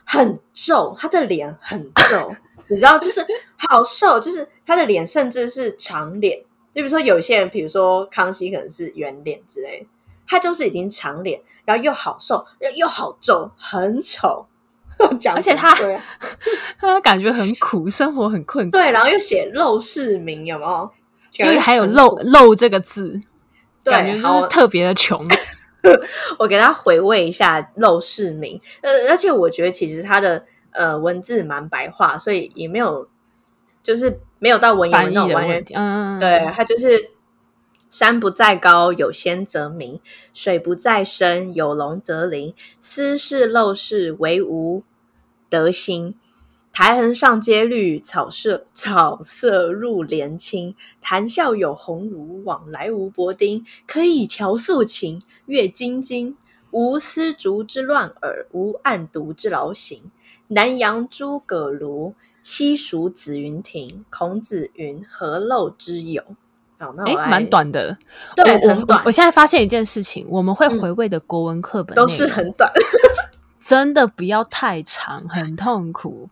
[0.05, 2.33] 很皱，他的脸很皱，
[2.69, 6.39] 你知道，就是好瘦，就是他的脸甚至是长脸。
[6.73, 9.87] 就比如说有些人，比如说康熙可能是圆脸之类，
[10.27, 14.47] 他就是已经长脸，然后又好瘦，又又好皱，很丑。
[15.35, 15.77] 而且他
[16.79, 18.77] 他感觉很苦，生活很困苦。
[18.77, 20.91] 对，然后又写陋室铭，有没有？
[21.39, 23.21] 因为还有“陋”“陋”这个字，
[23.83, 25.27] 对，感觉就是特别的穷。
[26.39, 33.09] 我给他回味一下《陋室铭》，呃，而且我觉得其实他的呃文字蛮白话，所以也没有
[33.83, 35.65] 就是没有到文言文那种完全。
[35.75, 37.11] 嗯，对，他就是
[37.95, 40.01] “山不在高，有仙则名；
[40.33, 42.53] 水不在深，有龙则灵。
[42.81, 44.83] 斯是陋室，惟吾
[45.49, 46.13] 德馨。”
[46.75, 50.75] 苔痕上阶绿，草色草色入帘青。
[51.01, 53.65] 谈笑有鸿儒，往来无薄丁。
[53.87, 56.37] 可以调素琴，阅金经。
[56.73, 60.11] 无丝竹之乱耳，无案牘之劳形。
[60.49, 64.05] 南阳诸葛庐，西蜀子云亭。
[64.11, 66.25] 孔子云：“何陋之有？”
[66.85, 67.97] 好，那我来，蛮短的，
[68.37, 69.03] 对，很短。
[69.07, 72.71] 我现在发现一件事情，我们会回味的国文课本、嗯、都是很短，
[73.59, 76.29] 真的不要太长，很痛苦。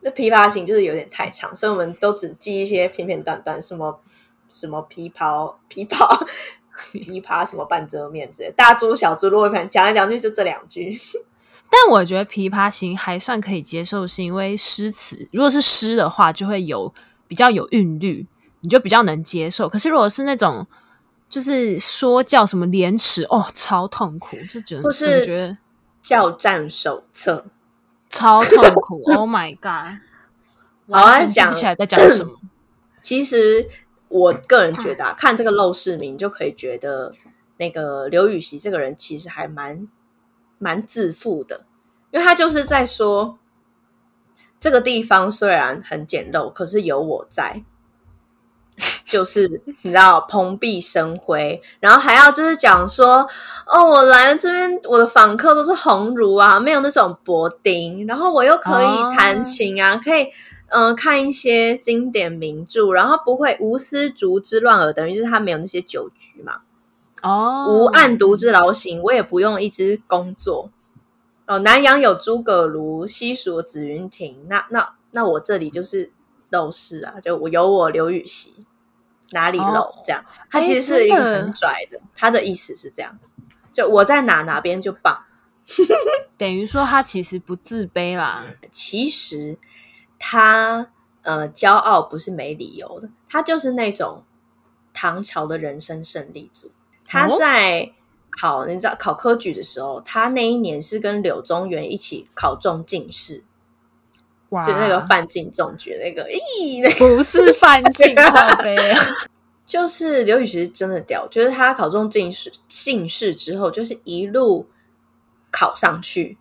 [0.00, 4.00] 那琵琶行就是有点太长，所以我们都只记一些片片段段，什么
[4.48, 6.26] 什么琵琶、琵琶、
[6.92, 10.96] 琵琶，什么半遮面之类，大珠小珠落一盘，讲来讲去就这两句。
[11.70, 16.92] 但我觉得琵琶行还算可以接受，是因为诗词，如果是诗的话，就会有
[17.26, 18.26] 比较有韵律，
[18.62, 19.68] 你就比较能接受。
[19.68, 20.66] 可是如果是那种
[21.28, 25.56] 就是说教什么廉耻哦，超痛苦，就觉得或是觉得
[26.02, 27.44] 教战手册。
[28.08, 29.98] 超痛苦！Oh my god！
[30.92, 32.38] 好，讲起来在讲什么？
[33.00, 33.66] 其实
[34.08, 37.10] 我个人觉得啊，看这个《陋室铭》就可以觉得，
[37.56, 39.88] 那个刘禹锡这个人其实还蛮
[40.58, 41.64] 蛮自负的，
[42.10, 43.38] 因为他就是在说，
[44.60, 47.64] 这个地方虽然很简陋，可是有我在。
[49.12, 49.46] 就是
[49.82, 53.28] 你知道蓬荜生辉，然后还要就是讲说
[53.66, 60.22] 哦，我来了这边，我的访客都是鸿儒啊，没有那种薄丁，然后我又可以弹琴啊，哦、可以
[60.68, 66.62] 嗯、呃、看一些经典名著，然后不会无丝竹之乱耳，等于就是他没有那些酒局嘛。
[67.20, 70.70] 哦，无案牍之劳形，我也不用一直工作。
[71.46, 76.10] 哦，南阳有诸葛庐，西蜀紫云亭，那那那我这里就是
[76.50, 78.64] 陋室啊，就我有我刘禹锡。
[79.32, 80.24] 哪里漏、哦、这样？
[80.50, 83.18] 他其实是一个很拽的，欸、的他的意思是这样，
[83.72, 85.24] 就我在哪哪边就棒。
[86.36, 88.44] 等于说他其实不自卑啦。
[88.70, 89.58] 其实
[90.18, 90.88] 他
[91.22, 94.24] 呃骄傲不是没理由的，他就是那种
[94.92, 96.70] 唐朝的人生胜利组。
[97.06, 97.92] 他在
[98.30, 103.44] 考你知道考科举的时候，他那一年是跟柳宗元一起考中进士。
[104.52, 108.14] 哇就那个范进中举那个，咦，那个、不是范 进！
[109.64, 114.68] 就是刘禹锡真的屌，就是他考中进士进士之后，就是一路
[115.50, 116.36] 考上去，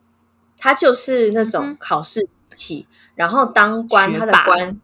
[0.57, 4.77] 他就是那种考试机器，嗯、然后当官，他的官，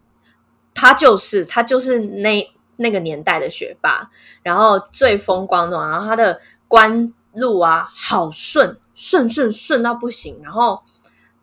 [0.73, 4.09] 他就是他就是那那个年代的学霸，
[4.41, 10.81] 然后最风光的，然后他的官路啊，好顺顺顺顺到不行，然后。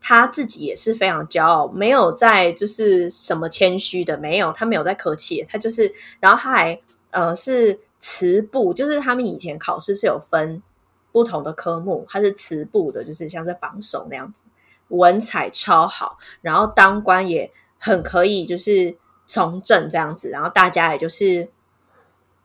[0.06, 5.90] 他自己也是非常骄傲，没有在就是什么谦虚的，没有，他没有在客气，他就是，
[6.20, 10.62] 然后他还呃是词部，就是他们以前考试是有分
[11.10, 14.42] 不同的科目，他是词部的，就是像是榜首那样子，
[14.88, 18.94] 文采超好，然后当官也很可以，就是
[19.26, 21.48] 从政这样子，然后大家也就是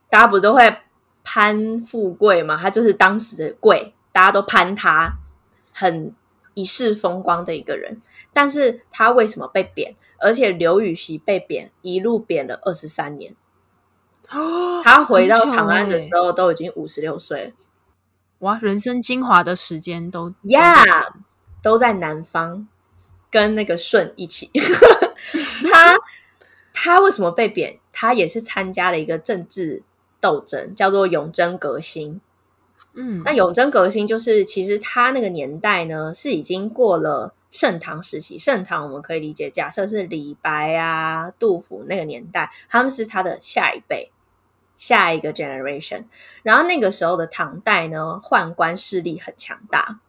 [0.08, 0.78] 大家不都会
[1.22, 5.18] 攀富贵嘛，他就是当时的贵，大家都攀他，
[5.74, 6.14] 很。
[6.60, 9.96] 一世风光的一个人，但是他为什么被贬？
[10.18, 13.34] 而且刘禹锡被贬，一路贬了二十三年。
[14.28, 17.52] 哦，他回到长安的时候都已经五十六岁了。
[18.40, 21.12] 哇，人生精华的时间都呀，yeah,
[21.62, 22.68] 都在南方，
[23.30, 24.50] 跟那个舜一起。
[25.72, 25.98] 他
[26.74, 27.80] 他为什么被贬？
[27.92, 29.82] 他也是参加了一个政治
[30.20, 32.20] 斗争，叫做永贞革新。
[32.94, 38.38] 嗯，那永贞革新就是，其实他那个年代呢，是已经过了盛唐时期。
[38.38, 44.10] 盛唐我们可以理解，假设是李白啊、杜甫那个年代，他们是他的下一辈、
[44.76, 46.04] 下一个 generation。
[46.42, 50.00] 然后那个时候的唐代呢，宦官势力很强大，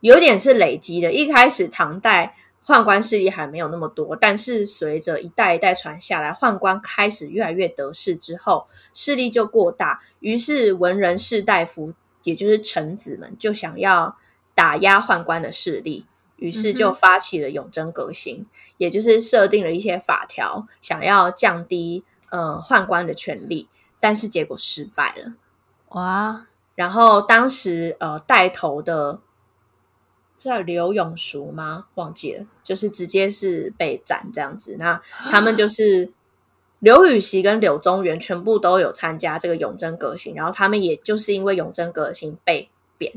[0.00, 1.12] 有点是累积的。
[1.12, 2.34] 一开始唐代。
[2.68, 14.18] 宦官势力还没有那么多，但是随着一代一代传下来，宦官开始越来越得势之后，势力就过大，于是文人士大夫，也就是臣子们，就想要
[14.54, 16.04] 打压宦官的势力，
[16.36, 25.32] 于是就发起了永贞革新，嗯、也就是设定了一些法条，想要降低呃宦官的权力，但是结果失败了。
[25.92, 26.44] 哇！
[26.74, 29.20] 然后当时呃带头的。
[30.38, 31.86] 是叫刘永淑吗？
[31.94, 34.76] 忘记了，就是直接是被斩这样子。
[34.78, 36.12] 那他们就是
[36.78, 43.12] 刘禹锡跟柳宗元，全部都有参加这个永贞革新，然后他们也就是因为永贞革新被贬。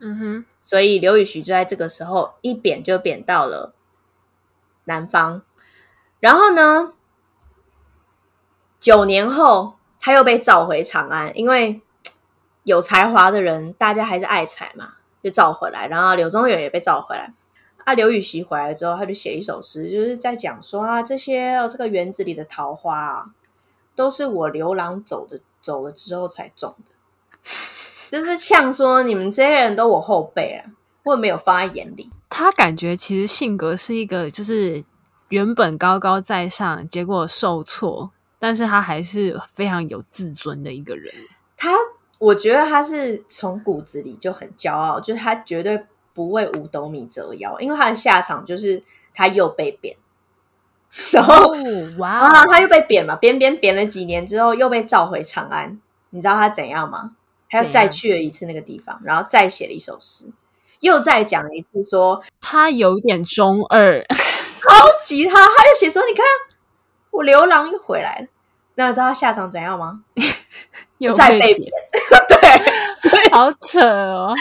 [0.00, 3.74] 嗯哼，所以刘禹锡就在这个时候一贬就贬到了
[4.84, 5.42] 南方。
[6.20, 6.92] 然后呢，
[8.78, 11.80] 九年后他又被召回长安，因为
[12.62, 14.94] 有才华的人，大家还是爱才嘛。
[15.22, 17.32] 就召回来，然后柳宗元也被召回来。
[17.84, 23.26] 啊，刘禹锡回来之后，他就写一首诗，就是在讲说啊，这些、哦、这个园子里的桃花啊，
[23.96, 26.92] 都是我流郎走的走了之后才种的，
[28.10, 30.70] 就是呛说你们这些人都我后辈啊，
[31.02, 32.10] 我没有放在眼里。
[32.28, 34.84] 他感觉其实性格是一个，就是
[35.30, 41.10] 原本高高在上，结果受挫，但是他还是非常有自尊的一个人。
[41.56, 41.70] 他。
[42.18, 48.82] 我觉得他是从骨子里就很骄傲，就是他绝对不为五斗米折腰，因为他的下场就是
[49.14, 49.96] 他又被贬，
[51.12, 51.54] 然后
[52.46, 57.12] 他又被贬嘛，贬贬贬了几年之后又被召回长安，你知道他怎样吗？
[57.48, 60.26] 他又再去了一次那个地方，然后再写了一首诗，
[60.80, 64.04] 又再讲了一次说他有点中二，
[64.60, 64.68] 超
[65.04, 66.24] 级他，他又写说你看
[67.10, 68.26] 我流浪又回来了，
[68.74, 70.02] 那你知道他下场怎样吗？
[70.98, 71.70] 又再被贬。
[72.28, 74.34] 对，好扯哦！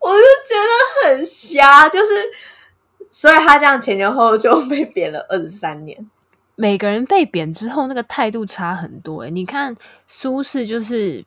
[0.00, 2.10] 我就觉得很瞎，就是
[3.10, 6.10] 所以他这样前前后后就被贬了二十三年。
[6.54, 9.24] 每个人被贬之后，那个态度差很多。
[9.24, 9.74] 哎，你看
[10.06, 11.24] 苏轼就是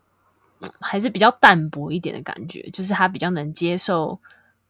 [0.80, 4.20] 还是比较淡薄一点的感觉，就是他比较能接受。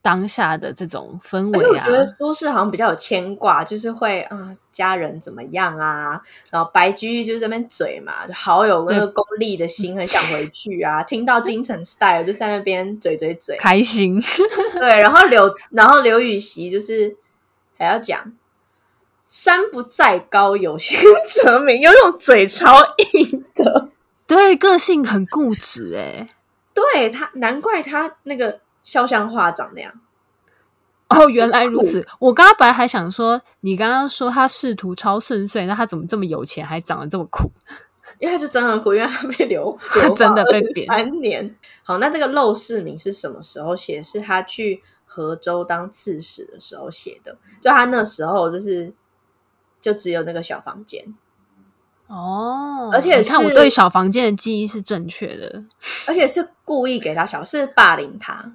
[0.06, 6.22] 当下的这种氛围啊，我觉得苏轼好像比较有牵挂，就是会啊，家人怎么样啊？
[6.52, 11.02] 然后白居易就是这边嘴嘛，就好有那个功利的心，很想回去啊。
[11.02, 14.22] 听到京城 style 就在那边嘴嘴嘴，开心。
[14.74, 17.18] 对，然后刘，然后刘禹锡就是
[17.80, 18.32] 还要讲
[19.28, 22.78] 山不在高，有仙则名，有那种嘴超
[23.16, 23.90] 硬的，
[24.28, 26.30] 对，个性很固执哎。
[26.76, 28.60] 对他，难怪他那个。
[28.86, 29.94] 肖像画长那样
[31.10, 32.08] 哦，原来如此。
[32.20, 37.52] 我刚刚本来还想说，你刚刚说他仕途超顺遂，那他怎么这么有钱，还长得这么苦？
[38.20, 39.78] 因为他就真的苦，因为他被流，
[40.16, 41.56] 真的被贬三年。
[41.84, 44.02] 好，那这个陋室铭是什么时候写？
[44.02, 47.38] 是他去河州当刺史的时候写的。
[47.62, 48.94] 就他那时候就是
[49.82, 51.04] 就只有那个小房间
[52.08, 55.64] 哦，而且你看我对小房间的记忆是正确的，
[56.08, 58.54] 而且是故意给他小，是霸凌他。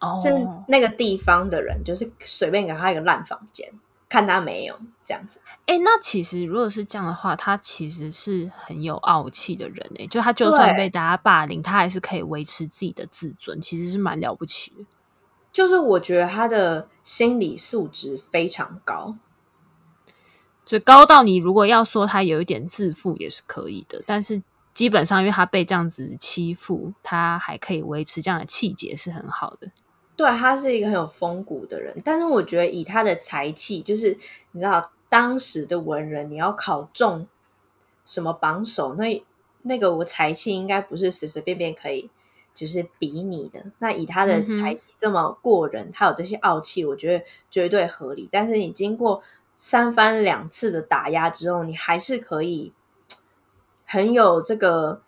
[0.00, 0.28] 哦，是
[0.68, 3.72] 那个地方的人，就是随便给他一个烂房间。
[4.10, 4.74] 看他没有
[5.04, 14.86] 这样子，哎、欸，那其实如果是这样的话，他其实是很有傲气的人哎，就他就算被大家霸凌，他还是可以维持自己的自尊，其实是蛮了不起的。
[15.52, 19.16] 就是我觉得他的心理素质非常高，
[20.64, 24.42] 就高到你如果要说他有一点自负也是可以的，但是
[24.72, 29.70] 基本上因为他被这样子欺负，他还可以维持这样的气节是很好的。
[30.18, 34.18] 对，他是一个很有风骨的人，但是我觉得以他的才气，就是
[34.50, 37.28] 你知道当时的文人，你要考中
[38.04, 39.24] 什么榜首，那
[39.62, 42.10] 那个我才气应该不是随随便便可以
[42.52, 43.66] 就是比拟的。
[43.78, 48.28] 那以他的才气这么过人，嗯、他有这些傲气，我觉得绝对合理。
[48.32, 49.22] 但是你经过
[49.54, 52.72] 三番两次的打压之后，你还是可以
[53.86, 55.00] 很有这个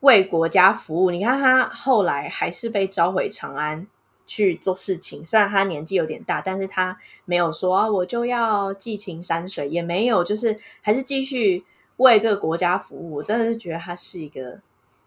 [0.00, 1.12] 为国家服务。
[1.12, 3.86] 你看他后来还是被召回长安。
[4.26, 11.64] 去做事情，虽然他年纪有点大，但是他没有说、啊、我就要寄情山水，也没有，就是还是继续
[11.96, 13.16] 为这个国家服务。
[13.16, 14.60] 我真的是觉得他是一个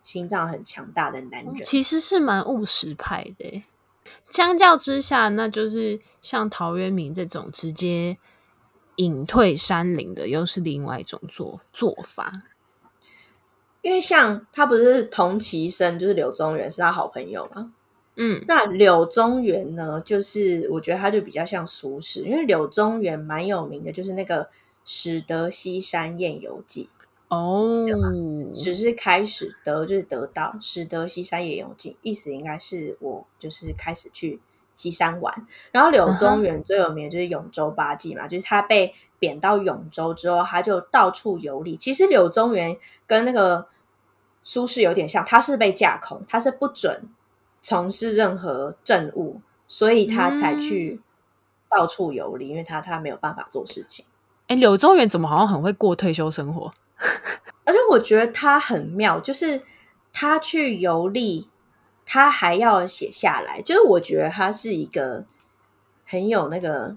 [0.03, 3.63] 心脏很强大的男人，其实是蛮务实派的。
[4.29, 8.17] 相较之下，那就是像陶渊明这种直接
[8.95, 12.43] 隐退山林的，又是另外一种做做法。
[13.81, 17.73] 因为像他不是同期生，就是柳宗元是他好朋友吗？
[18.19, 20.01] 嗯，那柳宗元呢？
[20.03, 24.45] 就是我觉得他就比较像苏轼，因为柳宗元蛮有名的，就是那个
[24.83, 26.89] 《始得西山宴游记》
[27.35, 27.69] 哦，
[28.55, 34.39] 只是开始得就是得到，始得西山宴游记，意思应该是我就是开始去
[34.75, 35.45] 西山玩。
[35.71, 41.77] 然后柳宗元最有名的就是永州八记嘛，嗯、就是他被贬到永州之后，他就到处游历。
[41.77, 43.67] 其实柳宗元跟那个
[44.43, 47.03] 苏轼有点像，他是被架空，他是不准。
[47.61, 51.01] 从事任何政务，所以他才去
[51.69, 54.05] 到处游历，嗯、因为他他没有办法做事情。
[54.47, 56.73] 哎，柳宗元怎么好像很会过退休生活？
[57.65, 59.61] 而且我觉得他很妙，就是
[60.13, 61.49] 他去游历，
[62.05, 63.61] 他还要写下来。
[63.61, 65.25] 就是我觉得他是一个
[66.05, 66.95] 很有那个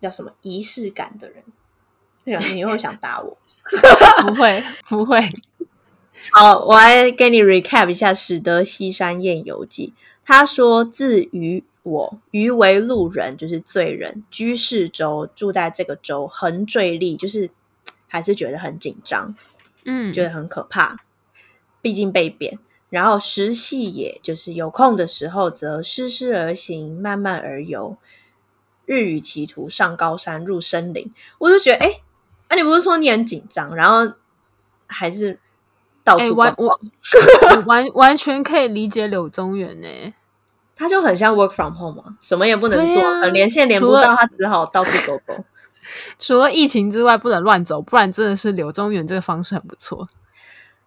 [0.00, 1.42] 叫什么仪式感的人。
[2.24, 3.36] 你又会想打我？
[4.26, 5.20] 不会，不会。
[6.32, 9.92] 好，我来给你 recap 一下《始得西山宴游记》。
[10.24, 17.50] 他说：“自于我，余为路人，就是罪人，居士州，住在这个州，恒惴栗，就是
[18.08, 19.34] 还是觉得很紧张，
[19.84, 20.96] 嗯，觉得很可怕。
[21.82, 22.58] 毕竟被贬。
[22.88, 27.96] 然后时系也，就是有空的时候，则施施而行，慢慢而游。
[28.86, 31.12] 日与其途，上高山，入深林。
[31.38, 32.00] 我就觉得，哎，
[32.48, 34.14] 啊，你不是说你很紧张，然后
[34.86, 35.38] 还是？”
[36.04, 40.14] 到处逛逛，欸、 完完完全可以理解柳宗元呢，
[40.76, 45.42] 他就很像 work from home 嘛，什么也不能做，啊、连线连不到，他只好到处走走。
[46.18, 50.08] 除了疫情之外，不能乱走，不然真的是柳宗元这个方式很不错。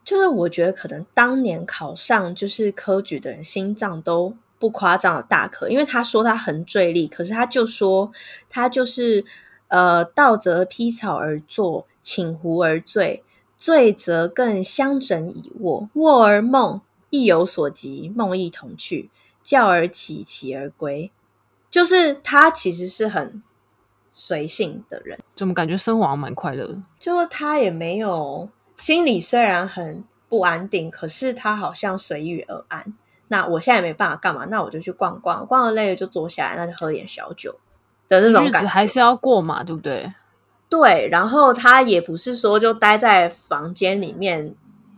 [0.04, 8.12] 就是我觉得可能当年考上就是科举的人，心脏都不夸张的大颗，因为他说他很坠力，可是他就说
[8.50, 9.26] 他就是
[9.68, 13.24] 呃，道则披草而坐，寝壶而醉。
[13.58, 16.80] 醉则更相枕以卧，卧而梦，
[17.10, 19.10] 意有所及，梦亦同去，
[19.42, 21.12] 觉而起，起而归。
[21.70, 23.44] 就是他其实是很
[24.12, 26.82] 随性的人，怎么感觉生活还蛮快乐？
[27.00, 32.94] 就是他也没有心里虽然很不安定，可是他好像随遇而安。
[33.28, 37.60] 那我现在也没办法干嘛，那我就去逛逛，逛了累了就坐下来，那就喝点小酒
[38.08, 40.10] 的那种感觉，日子还是要过嘛，对不对？
[40.70, 44.54] 对，然后他也不是说就待在房间里面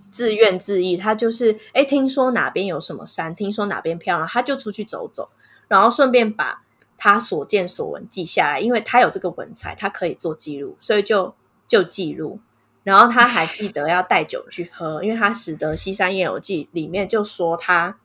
[0.09, 5.29] 自怨自艾，他就是哎，听说哪边有什么山，听说哪边漂亮，他就出去走走，
[5.67, 6.63] 然后顺便把
[6.97, 11.35] 他所见所闻记下来，因为他有这个文采，他可以做记录，所以就
[11.67, 12.39] 就记录。
[12.83, 17.99] 然后他还记得要带酒去喝，因为他《始得西山夜游记》里面就说他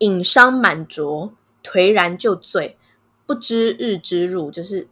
[0.00, 1.30] 饮觴满酌，
[1.64, 2.76] 颓然就醉，
[3.24, 4.88] 不知日之入，就是。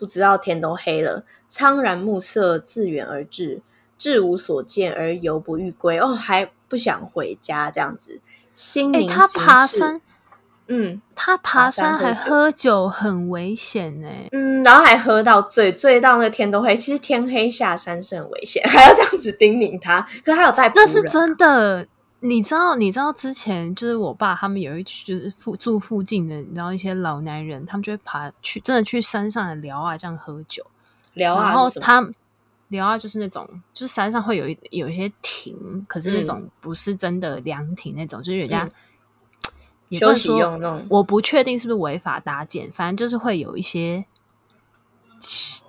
[0.00, 3.60] 不知道天都黑了，苍然暮色自远而至，
[3.98, 5.98] 至无所见而犹不欲归。
[5.98, 8.18] 哦，还不想回家这样子。
[8.54, 10.00] 心灵、欸、他爬山，
[10.68, 14.08] 嗯，他爬山还喝酒，很危险呢。
[14.32, 16.74] 嗯，嗯，然后还喝到醉，醉到那个天都黑。
[16.74, 20.00] 其实天黑下山是很危险，还要这样子叮咛他。
[20.24, 21.86] 可是他有带、啊，这是真的。
[22.22, 22.76] 你知道？
[22.76, 30.64] 你知道之前就是我爸他们有一群就是附住附近的，然后一些老男人，他们就会爬去，真的去山上的寮啊，这样喝酒。
[31.14, 32.06] 聊啊，然后他
[32.68, 38.68] 聊啊，就是那种，就是山上会有一有一些亭，可是那种不是真的凉亭那种，嗯、就是人家
[39.90, 40.86] 休息用那种。
[40.88, 44.04] 我不确定是不是违法搭建，反正就是会有一些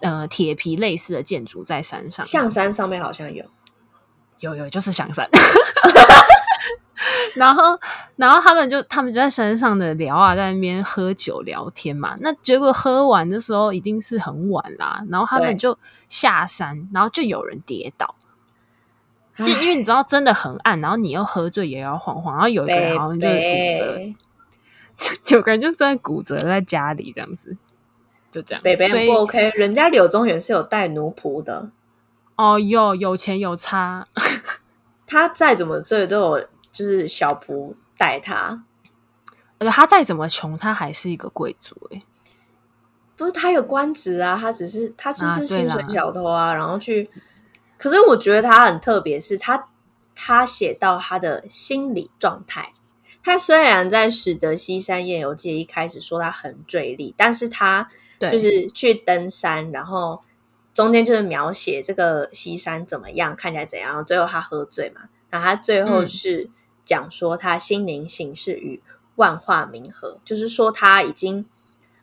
[0.02, 2.26] 呃铁皮类似的建筑在山上。
[2.26, 3.46] 象山上面好像有，
[4.42, 5.28] 有有，就是象山。
[7.36, 7.80] 然后，
[8.16, 12.16] 然后他们就他们就在山上的聊啊，在那边喝酒聊天嘛。
[12.20, 18.14] 那结果喝完的时候已经是很晚啦，然后他们就下山，然后就有人跌倒，
[19.38, 27.58] 就因为你知道真的很暗，然后你又喝醉也要晃晃，然后有一个人好像就是骨折， 有个人就真的骨折在家里这样子，
[28.32, 28.62] 就这样。
[28.62, 31.72] 北北不 OK，人家柳宗元是有带奴仆的。
[32.36, 34.08] 哦，有有钱有差，
[35.08, 36.48] 他再怎么醉都有。
[36.72, 38.64] 就是小仆带他，
[39.60, 42.04] 而且他再怎么穷，他还是一个贵族哎、欸。
[43.18, 47.08] 不是他有官职啊，他只是他就是薪水小偷啊，啊然后去。
[47.78, 49.68] 可是我觉得他很特别，是他
[50.16, 52.74] 他写到他的心理状态。
[53.22, 57.88] 他虽然在《使得西山夜游记》一开始说他很坠力，但是他
[58.22, 60.22] 就是去登山，然后
[60.74, 66.50] 中间就是描写这个西山怎么样，看起来怎样，最后他喝醉嘛，然后他最后是。
[66.92, 68.84] 嗯讲说他心灵形式与
[69.16, 71.46] 万化冥合，就是说他已经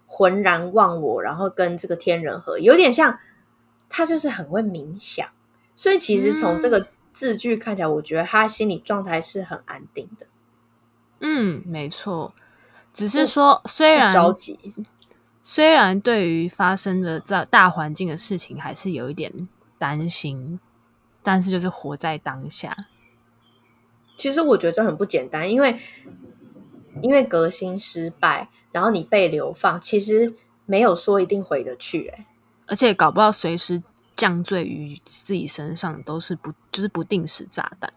[0.06, 3.18] 浑然忘我，然后跟这个天人合，有点像
[3.90, 5.28] 他就是很会冥想。
[5.74, 10.26] 所以其实从这个字句看起来，我觉得他心理状态是很安定的。
[11.20, 12.32] 嗯，没错。
[12.94, 14.58] 只是说虽然着急，
[15.42, 20.58] 虽然对于发生的在大环境的事情还是有一点担心，
[21.22, 22.74] 但是就是活在当下。
[24.18, 25.78] 其实我觉得这很不简单，因为
[27.00, 30.34] 因为革新失败，然后你被流放，其实
[30.66, 32.26] 没有说一定回得去，欸，
[32.66, 33.80] 而且搞不好随时
[34.16, 37.92] 降罪于自己身上都是不就是不定时炸弹。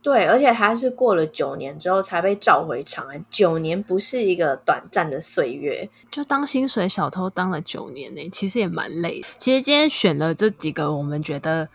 [0.00, 9.26] 对，而且他是过了九年之后才被召回长安，九年不是一个短暂的岁月，就当薪水小偷当了九年呢，欸，其实也蛮累的。
[9.40, 11.68] 其实今天选了这几个，我们觉得。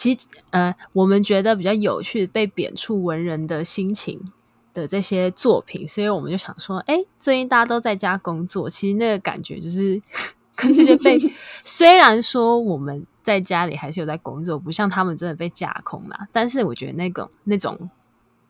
[0.00, 4.32] 其实，呃，我们觉得比较有趣，被贬黜文人的心情
[4.72, 10.00] 的这些作品，所以我们就想说，哎，最近大家都在家工作，其实那个感觉就是
[10.56, 11.18] 跟这些被，
[11.66, 17.90] 虽然说我们在家里还是有在工作，不像他们真的被架空啦，但是我觉得那种那种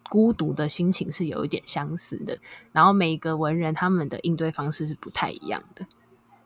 [0.08, 2.38] 孤独的心情是有一点相似的。
[2.70, 5.84] 然后每一个文人他们的应对方式是不太一样的。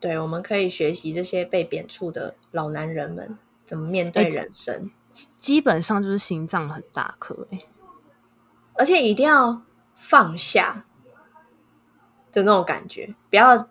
[0.00, 3.36] 对，我们可以学习这些被贬黜的老男人们。
[3.64, 4.90] 怎么面对人生？
[5.38, 7.66] 基本上就是心脏很大颗，欸，
[8.74, 9.62] 而且一定要
[9.94, 10.84] 放下
[12.32, 13.68] 的那种感觉，不要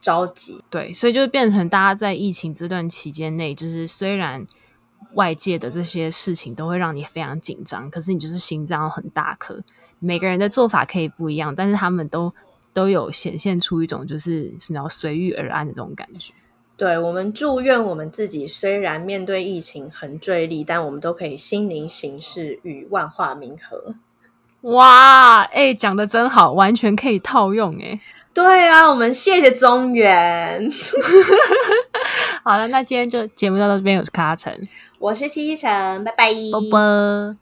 [0.00, 0.62] 着急。
[0.68, 4.44] 对，所以就变成大家在疫情这段期间内，就是虽然
[5.14, 9.62] 外界的这些事情都会让你非常紧张，可是你就是心脏很大颗。
[10.00, 12.34] 每个人的做法可以不一样，但是他们都
[12.72, 16.34] 都有显现出一种就是你要随遇而安的这种感觉。
[16.76, 23.94] 对，我们祝愿我们自己，虽然面对疫情很坠力，但我们都可以心灵行事与万化冥合。
[24.62, 28.00] 哇，哎，讲的真好，完全可以套用哎。
[28.34, 30.68] 对啊，我们谢谢中原。
[32.42, 34.68] 好了，那今天就节目到这边，我是卡卡城，
[34.98, 37.36] 我是七七晨，拜拜，啵啵。